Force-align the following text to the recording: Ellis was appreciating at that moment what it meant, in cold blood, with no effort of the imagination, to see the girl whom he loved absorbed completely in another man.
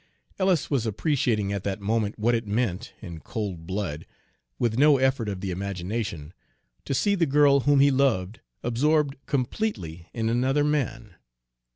Ellis 0.39 0.71
was 0.71 0.87
appreciating 0.87 1.53
at 1.53 1.63
that 1.63 1.79
moment 1.79 2.17
what 2.17 2.33
it 2.33 2.47
meant, 2.47 2.91
in 3.03 3.19
cold 3.19 3.67
blood, 3.67 4.07
with 4.57 4.79
no 4.79 4.97
effort 4.97 5.29
of 5.29 5.41
the 5.41 5.51
imagination, 5.51 6.33
to 6.85 6.95
see 6.95 7.13
the 7.13 7.27
girl 7.27 7.59
whom 7.59 7.79
he 7.81 7.91
loved 7.91 8.39
absorbed 8.63 9.15
completely 9.27 10.09
in 10.11 10.27
another 10.27 10.63
man. 10.63 11.17